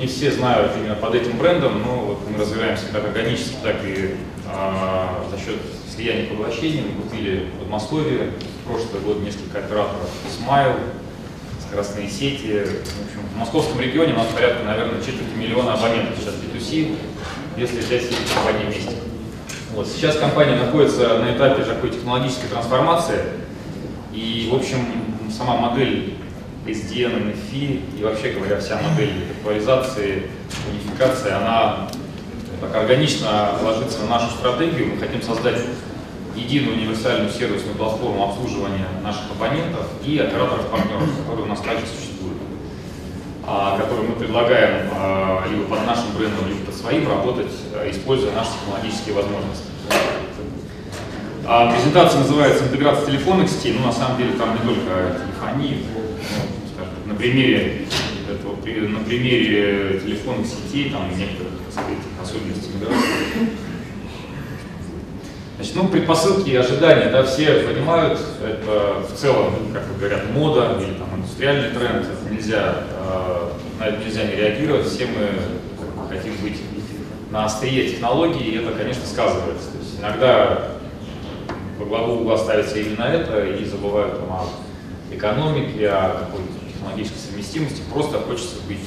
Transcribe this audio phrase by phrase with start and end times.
[0.00, 4.14] не все знают именно под этим брендом, но вот мы развиваемся как органически, так и
[4.46, 5.56] а, за счет
[5.94, 6.82] слияния поглощений.
[6.82, 8.32] Мы купили в Подмосковье
[8.66, 10.78] прошлый год несколько операторов Smile,
[11.68, 12.46] скоростные сети.
[12.46, 16.96] В, общем, в московском регионе у нас порядка, наверное, четверти миллиона абонентов сейчас B2C,
[17.58, 18.96] если взять все эти компании вместе.
[19.74, 19.86] Вот.
[19.86, 23.20] Сейчас компания находится на этапе такой технологической трансформации,
[24.14, 24.78] и, в общем,
[25.30, 26.14] сама модель
[26.66, 30.24] SDN, NFI и вообще говоря, вся модель актуализации,
[30.70, 31.88] унификации, она
[32.60, 34.88] так органично ложится на нашу стратегию.
[34.88, 35.60] Мы хотим создать
[36.36, 42.36] единую универсальную сервисную платформу обслуживания наших абонентов и операторов-партнеров, которые у нас также существуют,
[43.46, 48.32] а, которые мы предлагаем а, либо под нашим брендом, либо под своим работать, а, используя
[48.32, 49.64] наши технологические возможности.
[51.42, 53.74] Презентация называется «Интеграция телефонных сетей».
[53.76, 55.84] Ну, на самом деле, там не только телефонии,
[57.20, 57.82] примере,
[58.28, 58.56] этого,
[58.88, 63.50] на примере телефонных сетей, там некоторых, так сказать, особенностей миграции.
[65.56, 70.94] Значит, ну, предпосылки и ожидания, да, все понимают, это в целом, как говорят, мода или
[70.94, 76.56] там индустриальный тренд, это нельзя, э, на это нельзя не реагировать, все мы хотим быть
[77.30, 79.70] на острие технологий, и это, конечно, сказывается.
[79.72, 80.70] То есть иногда
[81.78, 84.46] во главу угла ставится именно это, и забывают там, о
[85.14, 87.82] экономике, о какой-то технологической совместимости.
[87.92, 88.80] Просто хочется быть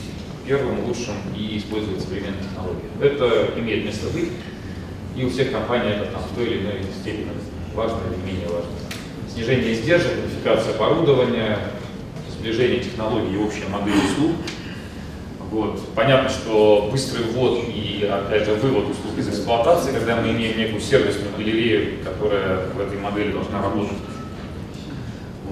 [0.45, 2.89] первым, лучшим и использовать современные технологии.
[2.99, 4.29] Это имеет место быть,
[5.15, 7.27] и у всех компаний это там, в той или иной степени
[7.75, 8.71] важно или менее важно.
[9.31, 11.59] Снижение издержек, унификация оборудования,
[12.37, 14.31] сближение технологий и общая модель услуг–
[15.53, 15.79] вот.
[15.93, 20.81] Понятно, что быстрый ввод и, опять же, вывод услуг из эксплуатации, когда мы имеем некую
[20.81, 23.99] сервисную галерею, которая в этой модели должна работать.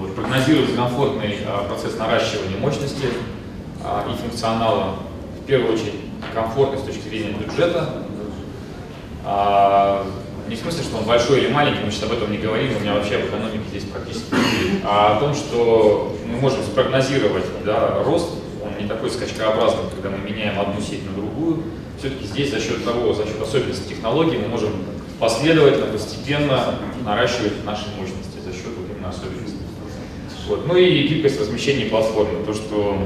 [0.02, 0.16] Вот.
[0.16, 3.06] Прогнозируется комфортный а, процесс наращивания мощности
[3.84, 4.96] а, и функционала.
[5.40, 5.94] В первую очередь,
[6.34, 7.88] комфортный с точки зрения бюджета.
[9.24, 10.04] А,
[10.48, 12.80] не в смысле, что он большой или маленький, мы сейчас об этом не говорим, у
[12.80, 18.02] меня вообще об экономике здесь практически не а о том, что мы можем спрогнозировать да,
[18.04, 18.30] рост
[18.80, 21.62] не такой скачкообразный, когда мы меняем одну сеть на другую.
[21.96, 24.72] Все-таки здесь за счет того, за счет особенностей технологий мы можем
[25.20, 26.74] последовательно, постепенно
[27.04, 29.51] наращивать наши мощности за счет вот именно особенностей.
[30.46, 30.66] Вот.
[30.66, 32.44] Ну и гибкость размещения платформы.
[32.44, 32.98] То, что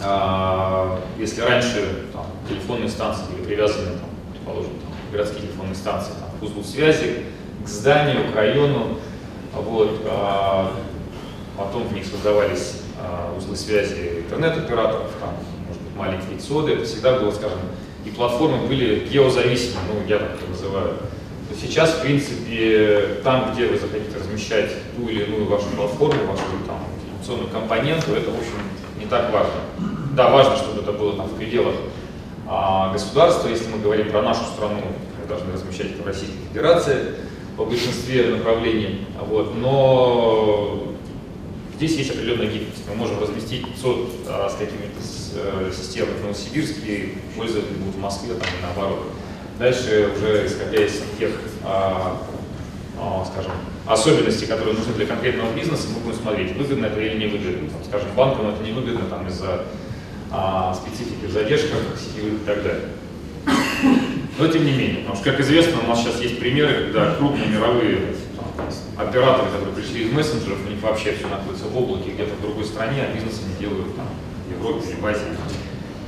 [0.00, 6.30] а, если раньше там, телефонные станции были привязаны, там, предположим, там, городские телефонные станции там,
[6.46, 7.24] узлу связи,
[7.64, 8.98] к зданию, к району,
[9.54, 10.72] вот, а,
[11.56, 15.34] потом в них создавались а, узлы связи интернет-операторов, там,
[15.66, 17.58] может быть, маленькие соды, это всегда было, скажем,
[18.04, 20.94] и платформы были геозависимы, ну, я так это называю.
[21.48, 26.42] То сейчас, в принципе, там, где вы захотите размещать ту или иную вашу платформу, вашу
[26.66, 28.58] там, информационную компоненту, это, в общем,
[28.98, 29.52] не так важно.
[30.14, 31.74] Да, важно, чтобы это было там в пределах
[32.46, 33.48] а, государства.
[33.48, 34.80] Если мы говорим про нашу страну,
[35.20, 37.14] мы должны размещать это в Российской Федерации
[37.56, 39.06] по большинстве направлений.
[39.28, 39.54] Вот.
[39.56, 40.90] Но
[41.76, 42.84] Здесь есть определенная гибкость.
[42.88, 45.00] Мы можем разместить 500 а, с какими-то
[45.34, 49.06] э, системами в Новосибирске, пользователи будут в Москве там, и наоборот.
[49.58, 51.32] Дальше уже исходя из тех,
[51.64, 52.22] а,
[52.96, 53.50] а, скажем,
[53.86, 57.68] особенностей, которые нужны для конкретного бизнеса, мы будем смотреть, выгодно это или не выгодно.
[57.70, 59.64] Там, скажем, банкам это не выгодно там, из-за
[60.30, 62.88] а, специфики в задержках сетевых и так далее.
[64.38, 67.48] Но тем не менее, потому что, как известно, у нас сейчас есть примеры, когда крупные
[67.48, 68.14] мировые
[68.96, 72.64] операторы, которые пришли из мессенджеров, у них вообще все находится в облаке, где-то в другой
[72.64, 74.08] стране, а бизнес они делают там,
[74.48, 75.22] в Европе в Азии.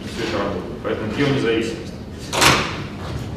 [0.02, 0.80] И все это работает.
[0.82, 1.95] Поэтому геонезависимость.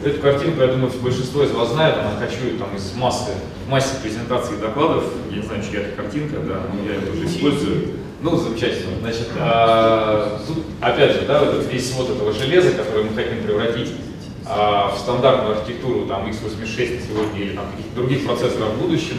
[0.04, 3.32] Эту картинку, я думаю, большинство из вас знает, она кочует там из массы,
[3.68, 5.04] массы презентаций и докладов.
[5.30, 7.88] Я не знаю, чья это картинка, да, но я ее тоже использую.
[8.22, 8.98] Ну, замечательно.
[9.02, 13.44] Значит, а, тут, опять же, да, вот этот весь свод этого железа, который мы хотим
[13.44, 13.92] превратить
[14.46, 19.18] а, в стандартную архитектуру там, x86 сегодня или там, каких-то других процессоров в будущем,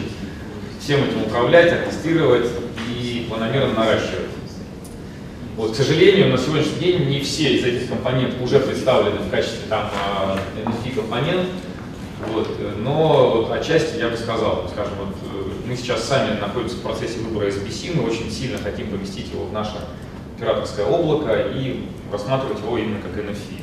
[0.79, 2.47] всем этим управлять, аттестировать
[2.89, 4.29] и планомерно наращивать.
[5.57, 9.67] Вот, к сожалению, на сегодняшний день не все из этих компонентов уже представлены в качестве
[9.67, 9.91] там
[10.65, 11.49] NFI компонент,
[12.29, 12.47] вот,
[12.79, 17.19] но вот, отчасти я бы сказал, скажем, вот, э, мы сейчас сами находимся в процессе
[17.19, 19.73] выбора SBC, мы очень сильно хотим поместить его в наше
[20.37, 23.61] операторское облако и рассматривать его именно как NFI.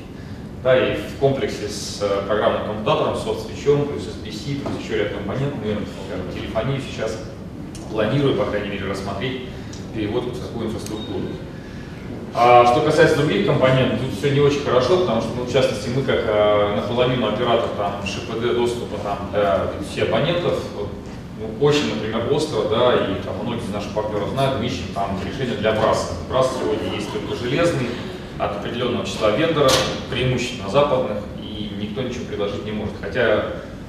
[0.62, 5.58] Да, и в комплексе с э, программным коммутатором, соцсвечом, плюс SPC, плюс еще ряд компонентов,
[5.64, 5.76] мы,
[6.06, 7.18] скажем, телефонию сейчас
[7.90, 9.42] планирую, по крайней мере, рассмотреть
[9.94, 11.22] перевод в такую инфраструктуру.
[12.34, 15.88] А что касается других компонентов, тут все не очень хорошо, потому что, ну, в частности,
[15.88, 20.88] мы как а, наполовину оператор там, ШПД доступа там, для всех абонентов, вот,
[21.40, 25.18] ну, очень, например, остро, да, и там, многие из наших партнеров знают, мы ищем там
[25.24, 26.14] решение для БРАСа.
[26.28, 27.88] БРАС сегодня есть только железный,
[28.38, 29.76] от определенного числа вендоров,
[30.10, 32.94] преимущественно западных, и никто ничего предложить не может.
[33.00, 33.46] Хотя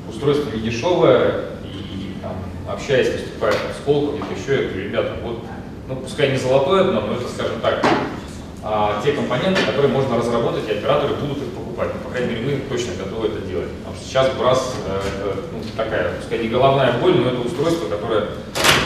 [0.09, 2.33] устройство не дешевое, и там,
[2.67, 5.43] общаясь, выступая с полком, еще, я говорю, ребята, вот,
[5.87, 7.85] ну, пускай не золотое дно, но это, скажем так,
[8.61, 11.91] а, те компоненты, которые можно разработать, и операторы будут их покупать.
[11.93, 13.69] Ну, по крайней мере, мы точно готовы это делать.
[13.79, 18.25] Потому сейчас брас э, это, ну, такая, пускай не головная боль, но это устройство, которое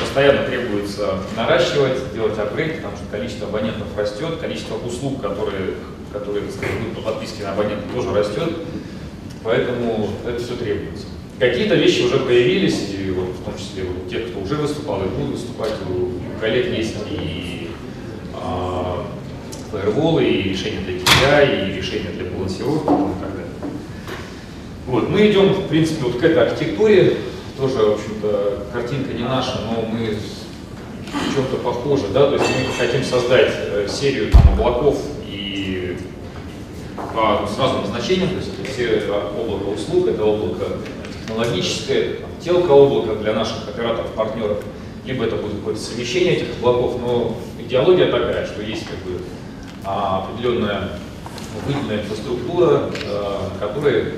[0.01, 5.73] постоянно требуется наращивать, делать апгрейд, потому что количество абонентов растет, количество услуг, которые,
[6.11, 8.49] которые сказать, по подписке на абонента тоже растет,
[9.43, 11.07] поэтому это все требуется.
[11.39, 15.07] Какие-то вещи уже появились, и вот, в том числе вот, те, кто уже выступал и
[15.07, 17.71] будут выступать, у коллег есть и
[18.35, 19.02] а,
[19.73, 23.73] фаерволы, и решения для KPI, и решения для балансировки и так далее.
[24.85, 27.17] Вот, мы идем, в принципе, вот к этой архитектуре,
[27.57, 32.85] тоже, в общем-то, картинка не наша, но мы в чем-то похожи, да, то есть мы
[32.85, 35.97] хотим создать э, серию там, облаков и
[36.95, 39.03] по, с разным значением, то есть все
[39.39, 40.65] облако услуг, это облако
[41.13, 44.63] технологическое, телка облака для наших операторов, партнеров,
[45.05, 49.42] либо это будет какое-то совмещение этих облаков, но идеология такая, что есть как бы а,
[49.85, 50.99] определенная
[51.53, 54.13] выделенная инфраструктура, а, которой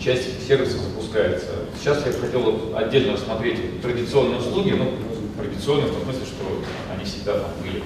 [0.00, 1.50] часть сервисов запускается.
[1.78, 4.92] Сейчас я хотел отдельно рассмотреть традиционные услуги, ну,
[5.38, 6.62] традиционные в том смысле, что
[6.94, 7.82] они всегда там были.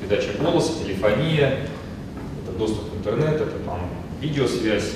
[0.00, 1.68] Передача голоса, телефония,
[2.42, 3.80] это доступ в интернет, это там
[4.20, 4.92] видеосвязь.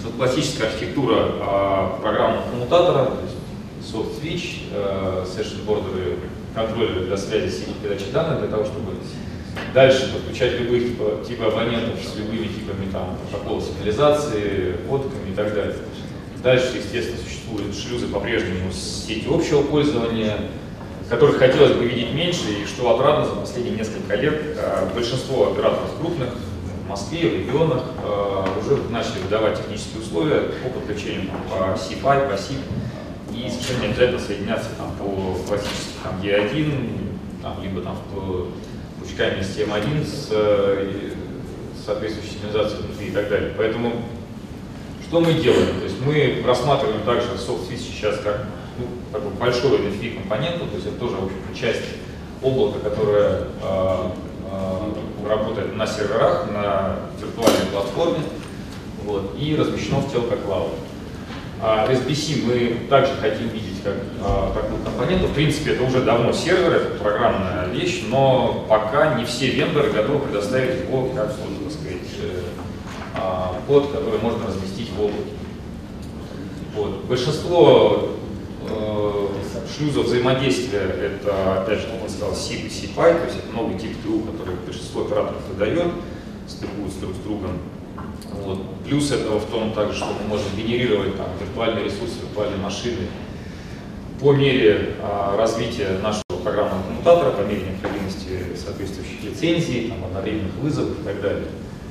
[0.00, 3.36] Значит, классическая архитектура а, программного коммутатора, то есть
[3.92, 6.16] soft switch, э, session бордеры,
[6.54, 8.92] контроллеры для связи сети передачи данных, для того, чтобы
[9.74, 15.54] Дальше подключать любых типа, типа абонентов с любыми типами там, протокола сигнализации, кодками и так
[15.54, 15.76] далее.
[16.42, 20.36] Дальше, естественно, существуют шлюзы по-прежнему с сетью общего пользования,
[21.08, 25.96] которых хотелось бы видеть меньше, и что отрадно за последние несколько лет а, большинство операторов
[25.98, 26.30] крупных
[26.84, 32.32] в Москве, в регионах а, уже начали выдавать технические условия по подключению по CFI, по
[32.32, 32.58] SIP,
[33.34, 38.48] и совершенно не обязательно соединяться там, по классическим там, E1, там, либо там, по
[39.12, 41.10] пучками с TM1 с э,
[41.84, 43.52] соответствующей сигнализацией внутри и так далее.
[43.56, 43.92] Поэтому
[45.06, 45.78] что мы делаем?
[45.78, 48.46] То есть мы рассматриваем также soft switch сейчас как
[48.78, 51.82] ну, такой большой NFV компонент, то есть это тоже, в общем часть
[52.42, 54.10] облака, которое э,
[54.50, 58.20] э, работает на серверах, на виртуальной платформе,
[59.04, 60.70] вот, и размещено в Telco Cloud.
[61.64, 65.28] А SBC мы также хотим видеть как а, такую компоненту.
[65.28, 70.18] В принципе, это уже давно сервер, это программная вещь, но пока не все вендоры готовы
[70.26, 72.42] предоставить его как, так сказать, э,
[73.14, 75.30] а, код, который можно разместить в облаке.
[76.74, 77.04] Вот.
[77.04, 78.08] Большинство
[78.68, 79.26] э,
[79.76, 83.78] шлюзов взаимодействия это, опять же, как он сказал, SIP и CPI, то есть это новый
[83.78, 85.92] тип ТУ, который большинство операторов выдает,
[86.48, 87.58] стыкуют друг с другом.
[88.30, 88.58] Вот.
[88.84, 93.08] Плюс этого в том также, что мы можем генерировать там, виртуальные ресурсы, виртуальные машины
[94.20, 101.00] по мере а, развития нашего программного коммутатора, по мере необходимости соответствующих лицензий, там, одновременных вызовов
[101.00, 101.46] и так далее.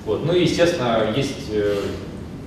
[0.06, 0.25] Вот.
[0.25, 1.78] Ну и, естественно, есть э,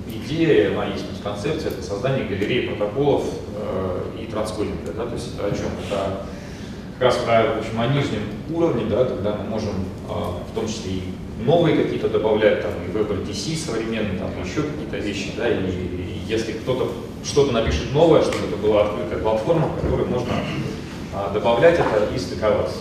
[0.08, 3.24] идея, она есть концепция, это создание галереи протоколов
[3.56, 4.92] э, и транскодинга.
[4.96, 5.06] Да?
[5.06, 5.66] То есть это о чем?
[5.86, 6.26] Это
[6.98, 8.22] как раз в общем, о нижнем
[8.52, 9.74] уровне, да, когда мы можем
[10.08, 10.12] э,
[10.50, 11.02] в том числе и
[11.40, 16.52] новые какие-то добавлять, там, и WebRTC современный, там, еще какие-то вещи, да, и, и если
[16.52, 16.90] кто-то
[17.24, 20.34] что-то напишет новое, чтобы это была открытая платформа, в которой можно
[21.14, 22.80] а, добавлять это и стыковаться.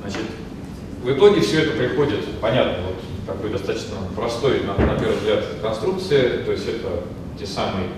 [0.00, 0.22] Значит,
[1.02, 2.96] в итоге все это приходит, понятно, вот
[3.26, 7.04] такой достаточно простой, на, на первый взгляд, конструкции, то есть это
[7.38, 7.88] те самые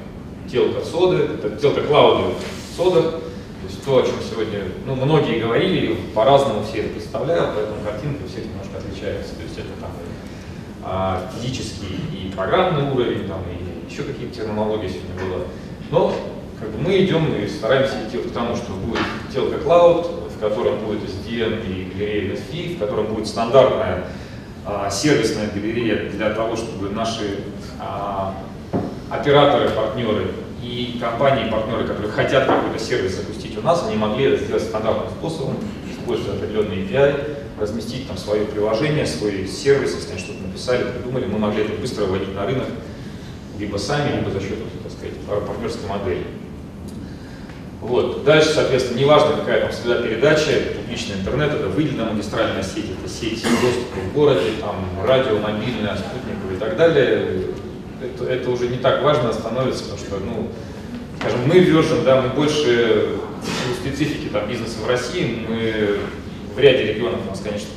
[0.51, 2.35] телка соды, это телка клауды
[2.77, 3.21] сода,
[3.65, 8.25] то есть то, о чем сегодня ну, многие говорили, по-разному все это представляют, поэтому картинка
[8.25, 9.35] у всех немножко отличается.
[9.37, 9.91] То есть это там
[10.83, 15.45] а, физический и программный уровень, там, и еще какие-то терминологии сегодня было.
[15.91, 16.15] Но
[16.61, 19.01] как бы, мы идем и стараемся идти к тому, что будет
[19.33, 24.05] телка клауд, в котором будет SDN и галерея NSP, в котором будет стандартная
[24.67, 27.45] а, сервисная галерея для того, чтобы наши
[27.81, 28.35] а,
[29.09, 34.45] операторы, партнеры и компании, партнеры, которые хотят какой-то сервис запустить у нас, они могли это
[34.45, 35.57] сделать стандартным способом,
[35.91, 41.39] используя определенный API, разместить там свое приложение, свой сервис, если они что-то написали, придумали, мы
[41.39, 42.67] могли это быстро вводить на рынок,
[43.59, 46.25] либо сами, либо за счет, так сказать, партнерской модели.
[47.81, 48.25] Вот.
[48.25, 53.43] Дальше, соответственно, неважно, какая там среда передачи, публичный интернет, это выделенная магистральная сеть, это сеть
[53.43, 57.45] доступа в городе, там радио, мобильное, спутниковое и так далее
[58.23, 60.49] это, уже не так важно становится, потому что, ну,
[61.21, 63.17] скажем, мы Virgin, да, мы больше
[63.81, 65.99] специфики там, бизнеса в России, мы
[66.55, 67.69] в ряде регионов у нас, конечно,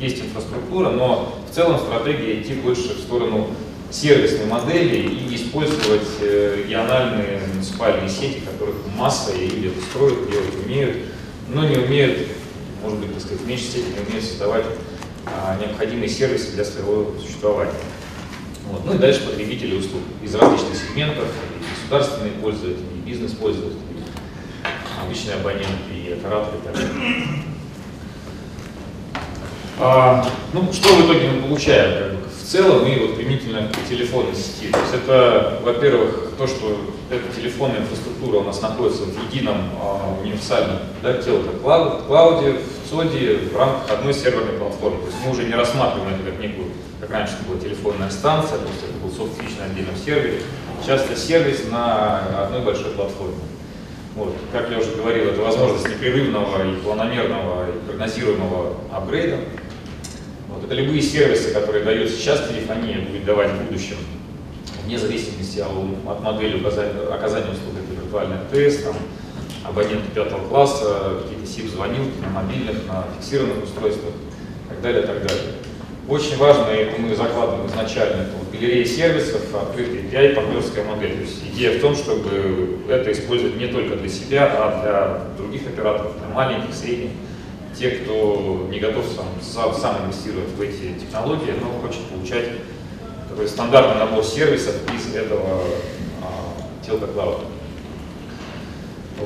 [0.00, 3.48] есть инфраструктура, но в целом стратегия идти больше в сторону
[3.90, 10.96] сервисной модели и использовать э, региональные муниципальные сети, которых масса, и люди строят, делать умеют,
[11.48, 12.26] но не умеют,
[12.82, 14.64] может быть, так сказать, в меньшей степени умеют создавать
[15.26, 17.72] а, необходимые сервисы для своего существования.
[18.68, 18.84] Вот.
[18.84, 23.78] Ну и дальше потребители услуг из различных сегментов, и государственные пользователи, и бизнес-пользователи,
[25.04, 27.42] обычные абоненты, и операторы и так далее.
[29.78, 33.88] А, ну, что в итоге мы получаем как бы, в целом и вот применительно к
[33.88, 34.70] телефонной сети?
[34.70, 40.18] То есть это, во-первых, то, что эта телефонная инфраструктура у нас находится в едином а,
[40.22, 44.98] универсальном да, клауде, в ЦОДе в рамках одной серверной платформы.
[45.00, 46.68] То есть мы уже не рассматриваем это как некую,
[47.00, 50.42] как раньше была телефонная станция, то есть это был softswitch на отдельном сервере.
[50.82, 53.36] Сейчас это сервис на одной большой платформе.
[54.14, 54.34] Вот.
[54.52, 59.38] Как я уже говорил, это возможность непрерывного и планомерного и прогнозируемого апгрейда.
[60.48, 60.64] Вот.
[60.64, 63.96] Это любые сервисы, которые дает сейчас телефония, будет давать в будущем,
[64.84, 66.62] вне зависимости от модели
[67.10, 68.96] оказания услуг, это виртуальные АТС, там,
[69.64, 75.26] абоненты пятого класса, какие-то SIP-звонилки на мобильных, на фиксированных устройствах и так далее, и так
[75.26, 75.44] далее.
[76.08, 81.14] Очень важно, это мы закладываем изначально, это вот галерея сервисов, открытый API, партнерская модель.
[81.14, 85.66] То есть идея в том, чтобы это использовать не только для себя, а для других
[85.66, 87.10] операторов, для маленьких, средних,
[87.78, 89.04] те, кто не готов
[89.40, 92.48] сам, сам инвестировать в эти технологии, но хочет получать
[93.28, 95.62] такой стандартный набор сервисов из этого
[96.22, 97.44] а, телка клауда.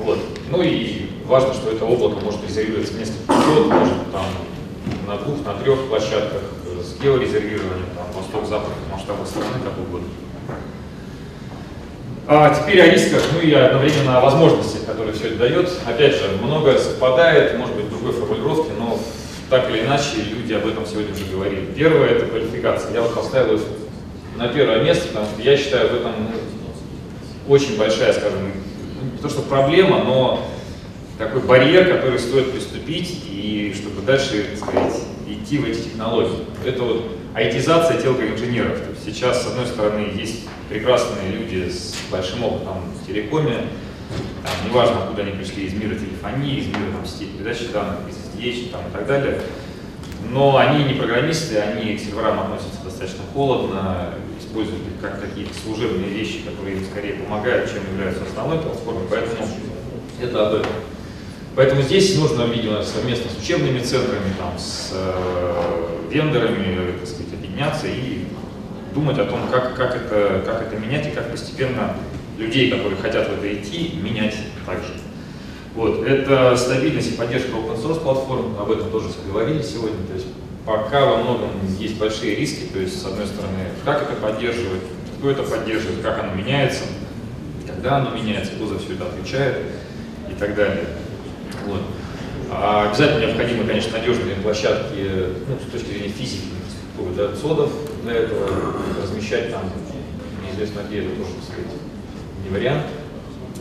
[0.03, 0.19] Вот.
[0.49, 4.25] Ну и важно, что это облако может резервироваться несколько год, может там
[5.07, 6.41] на двух, на трех площадках
[6.81, 10.07] с георезервированием, там, восток-запад, масштабах страны, как угодно.
[12.29, 15.71] А теперь о рисках, ну и одновременно о возможностях, которые все это дает.
[15.85, 18.99] Опять же, многое совпадает, может быть, в другой формулировке, но
[19.49, 21.67] так или иначе люди об этом сегодня уже говорили.
[21.73, 22.93] Первое– это квалификация.
[22.93, 23.61] Я вот поставил их
[24.35, 28.51] на первое место, потому что я считаю в этом ну, очень большая, скажем,
[29.17, 30.47] не то что проблема, но
[31.17, 36.45] такой барьер, который стоит приступить, и чтобы дальше, так сказать, идти в эти технологии.
[36.63, 38.79] Это вот айтизация телкоинженеров.
[38.79, 43.55] То есть сейчас, с одной стороны, есть прекрасные люди с большим опытом в телекоме,
[44.43, 48.39] там, неважно, откуда они пришли, из мира телефонии, из мира там, сетей передачи данных, из
[48.39, 49.41] SDH там, и так далее,
[50.29, 54.13] но они не программисты, они к серверам относятся достаточно холодно,
[54.47, 59.47] используют их как какие-то служебные вещи, которые им скорее помогают, чем являются основной платформой, поэтому
[60.21, 60.71] это об этом.
[61.55, 67.87] Поэтому здесь нужно, видимо, совместно с учебными центрами, там, с э, вендорами, так сказать, объединяться
[67.87, 68.25] и
[68.93, 71.95] думать о том, как, как, это, как это менять и как постепенно
[72.37, 74.35] людей, которые хотят в это идти, менять
[74.65, 74.93] также.
[75.75, 76.05] Вот.
[76.05, 80.05] Это стабильность и поддержка open source платформ, об этом тоже говорили сегодня.
[80.07, 80.27] То есть
[80.67, 84.81] пока во многом есть большие риски, то есть с одной стороны, как это поддерживать,
[85.17, 86.83] кто это поддерживает, как оно меняется,
[87.65, 89.59] когда оно меняется, кто за все это отвечает
[90.29, 90.83] и так далее.
[91.65, 91.83] Вот.
[92.51, 95.07] А обязательно необходимы, конечно, надежные площадки
[95.47, 97.71] ну, с точки зрения физики, инфраструктуры, да, ЦОДов
[98.03, 98.49] для этого,
[99.01, 99.71] размещать там,
[100.45, 101.71] неизвестно где, это тоже, так сказать,
[102.43, 102.83] не вариант.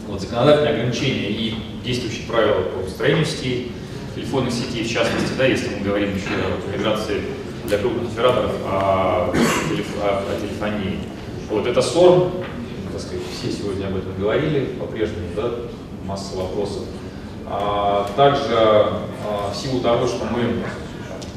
[0.09, 3.73] Вот, законодательные ограничения и действующие правила по построению сетей,
[4.17, 7.23] телефонных сетей, в частности, да, если мы говорим еще о миграции
[7.67, 9.33] для крупных операторов о,
[9.69, 11.01] телеф, о, о телефонии.
[11.51, 12.31] Вот, это СОРМ,
[12.93, 15.51] так сказать, все сегодня об этом говорили, по-прежнему, да,
[16.07, 16.85] масса вопросов.
[17.47, 20.65] А, также а, в силу того, что мы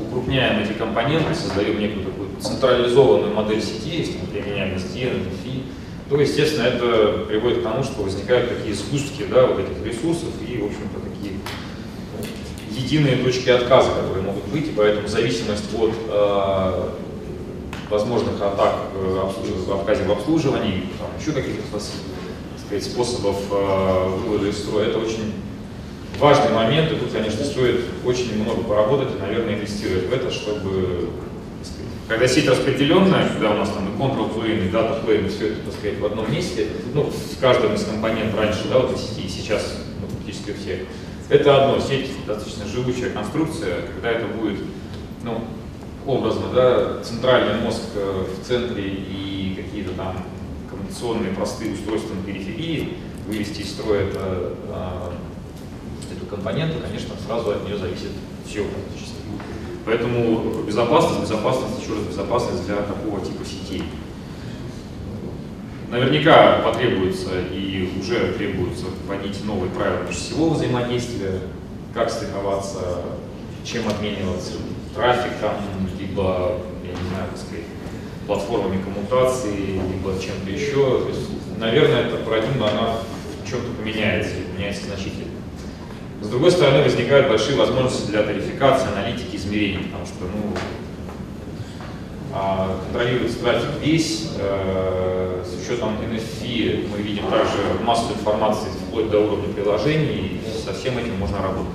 [0.02, 5.64] укрупняем эти компоненты, создаем некую такую централизованную модель сети, если мы применяем SDN, NFI,
[6.10, 10.58] то, естественно, это приводит к тому, что возникают такие сгустки да, вот этих ресурсов и,
[10.58, 10.99] в общем-то,
[12.90, 16.90] единые точки отказа, которые могут быть, и поэтому зависимость от э,
[17.90, 19.30] возможных атак э,
[19.68, 21.80] в отказе в обслуживании, там, еще каких-то
[22.82, 25.34] способов э, вывода из строя, это очень
[26.20, 31.10] важный момент, и тут, конечно, стоит очень много поработать и, наверное, инвестировать в это, чтобы,
[32.08, 35.62] когда сеть распределенная, когда у нас там и control plane, и data plane, все это,
[35.66, 39.28] так сказать, в одном месте, ну, в каждом из компонентов раньше, да, вот этой сети,
[39.28, 40.80] и сейчас ну, практически у всех,
[41.30, 44.60] это одно, сеть достаточно живучая конструкция, когда это будет,
[45.24, 45.42] ну,
[46.06, 50.26] образно, да, центральный мозг э, в центре и какие-то там
[50.70, 55.14] коммуникационные простые устройства на периферии, вывести из строя это а,
[56.30, 58.12] компоненты, конечно, сразу от нее зависит
[58.48, 59.18] все практически.
[59.86, 63.84] Поэтому безопасность, безопасность, еще раз безопасность для такого типа сетей.
[65.90, 71.40] Наверняка потребуется и уже требуется вводить новые правила межсетевого взаимодействия,
[71.96, 73.02] как страховаться,
[73.66, 74.54] чем обмениваться,
[74.94, 75.56] трафик там,
[76.00, 77.66] либо, я не знаю, так сказать,
[78.28, 81.02] платформами коммутации, либо чем-то еще.
[81.02, 82.98] То есть, наверное, эта парадигма, она
[83.44, 85.26] в чем-то поменяется, и поменяется значительно.
[86.22, 90.54] С другой стороны, возникают большие возможности для тарификации, аналитики, измерений, потому что ну,
[92.32, 99.54] контролируется трафик весь, э, с учетом NFI мы видим также массу информации вплоть до уровня
[99.54, 101.74] приложений, и со всем этим можно работать.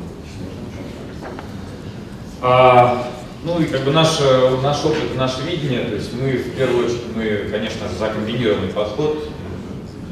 [2.40, 3.08] А,
[3.42, 4.20] ну и как бы наш,
[4.62, 8.68] наш опыт, наше видение, то есть мы в первую очередь, мы, конечно же, за комбинированный
[8.68, 9.28] подход,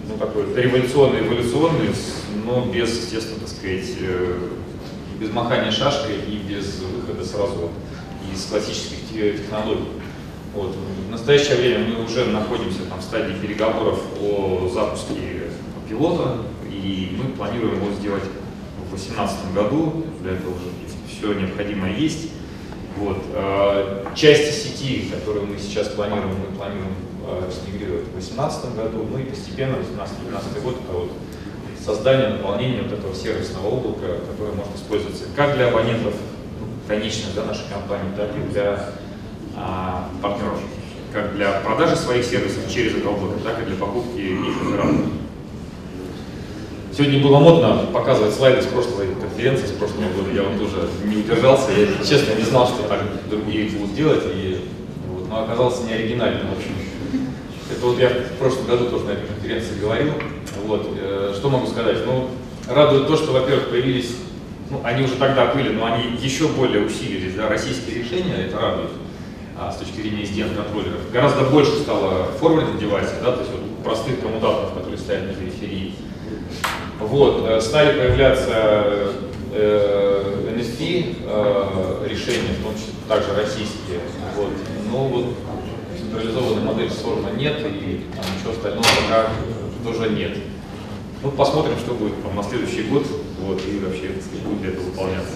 [0.08, 1.90] ну такой революционный, эволюционный,
[2.44, 4.38] но без, естественно, так сказать, э,
[5.20, 7.70] без махания шашкой и без выхода сразу
[8.32, 9.88] из классических технологий.
[10.54, 10.76] Вот.
[11.08, 15.14] В настоящее время мы уже находимся там, в стадии переговоров о запуске
[15.88, 16.38] пилота,
[16.70, 18.24] и мы планируем его сделать
[18.86, 20.04] в 2018 году.
[20.20, 20.68] Для этого уже
[21.08, 22.30] все необходимое есть.
[22.96, 23.18] Вот.
[23.34, 26.94] А, части сети, которые мы сейчас планируем, мы планируем
[27.24, 31.12] а, смигрировать в 2018 году, ну и постепенно 2018-2012 год это вот
[31.82, 36.14] создание, наполнение вот этого сервисного облака, которое может использоваться как для абонентов
[36.60, 38.92] ну, конечных да, нашей компании, так и для а,
[40.20, 40.60] партнеров,
[41.12, 45.06] как для продажи своих сервисов через облако, так и для покупки их операторов.
[46.96, 50.30] Сегодня было модно показывать слайды с прошлой конференции, с прошлого года.
[50.34, 54.60] Я вот тоже не удержался, я честно не знал, что так другие будут делать, и,
[55.08, 56.72] вот, но оказался не оригинальным, в общем.
[57.70, 60.12] Это вот я в прошлом году тоже на этой конференции говорил.
[60.66, 61.96] Вот, э, что могу сказать?
[62.04, 62.28] Ну,
[62.68, 64.14] радует то, что, во-первых, появились,
[64.68, 68.90] ну, они уже тогда были, но они еще более усилились, да, российские решения, это радует
[69.58, 71.10] а, с точки зрения SDN-контроллеров.
[71.12, 75.94] Гораздо больше стало форвардинг девайсов, да, то есть вот простых коммутаторов, которые стоят на периферии.
[76.98, 79.12] Вот, э, стали появляться
[79.52, 84.00] э, NSP э, решения, в том числе также российские.
[84.36, 84.50] Вот.
[84.90, 85.26] Но вот
[85.98, 89.28] централизованной модели сложно нет, и там, ничего остального пока
[89.84, 90.38] тоже нет.
[91.22, 93.06] Ну, посмотрим, что будет там, на следующий год,
[93.40, 94.10] вот, и вообще,
[94.44, 95.34] будет ли это выполняться.